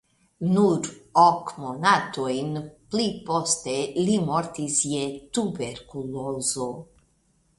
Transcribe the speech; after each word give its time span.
Nur 0.53 0.87
ok 1.23 1.51
monatojn 1.65 2.49
pli 2.95 3.05
poste 3.27 3.75
li 4.07 4.17
mortis 4.31 4.79
je 4.93 5.05
tuberkulozo. 5.39 6.69